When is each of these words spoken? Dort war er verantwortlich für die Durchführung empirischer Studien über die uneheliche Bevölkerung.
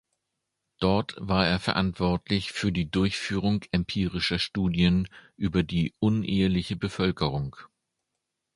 Dort 0.79 1.13
war 1.19 1.45
er 1.45 1.59
verantwortlich 1.59 2.51
für 2.53 2.71
die 2.71 2.89
Durchführung 2.89 3.63
empirischer 3.69 4.39
Studien 4.39 5.07
über 5.37 5.61
die 5.61 5.93
uneheliche 5.99 6.75
Bevölkerung. 6.75 7.55